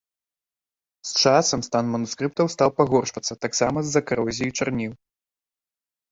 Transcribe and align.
З 1.09 1.25
часам 1.25 1.59
стан 1.67 1.85
манускрыптаў 1.95 2.49
стаў 2.53 2.69
пагаршацца 2.79 3.33
таксама 3.45 3.77
з-за 3.89 4.01
карозіі 4.13 4.55
чарніў. 4.57 4.91